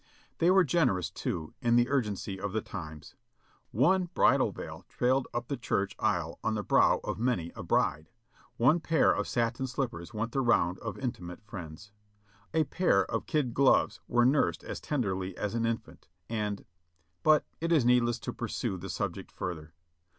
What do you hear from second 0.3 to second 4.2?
They were generous, too. in the urgency of the times. One